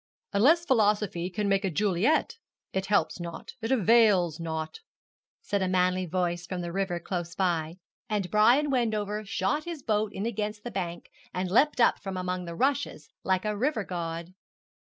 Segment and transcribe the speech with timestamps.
[0.33, 2.39] '"Unless philosophy can make a Juliet,
[2.73, 4.79] it helps not, it avails not,"'
[5.43, 7.77] said a manly voice from the river close by,
[8.09, 12.45] and Brian Wendover shot his boat in against the bank and leapt up from among
[12.45, 14.33] the rushes like a river god.